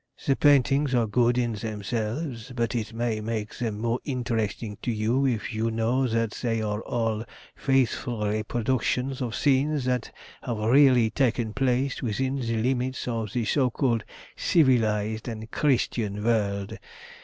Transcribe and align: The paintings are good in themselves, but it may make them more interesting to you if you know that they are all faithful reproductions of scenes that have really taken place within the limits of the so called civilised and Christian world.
The 0.25 0.35
paintings 0.35 0.95
are 0.95 1.05
good 1.05 1.37
in 1.37 1.53
themselves, 1.53 2.51
but 2.55 2.73
it 2.73 2.91
may 2.91 3.21
make 3.21 3.59
them 3.59 3.77
more 3.79 3.99
interesting 4.03 4.79
to 4.81 4.91
you 4.91 5.27
if 5.27 5.53
you 5.53 5.69
know 5.69 6.07
that 6.07 6.31
they 6.41 6.59
are 6.59 6.81
all 6.81 7.23
faithful 7.55 8.27
reproductions 8.27 9.21
of 9.21 9.35
scenes 9.35 9.85
that 9.85 10.11
have 10.41 10.57
really 10.57 11.11
taken 11.11 11.53
place 11.53 12.01
within 12.01 12.37
the 12.39 12.57
limits 12.63 13.07
of 13.07 13.33
the 13.33 13.45
so 13.45 13.69
called 13.69 14.03
civilised 14.35 15.27
and 15.27 15.51
Christian 15.51 16.23
world. 16.23 16.79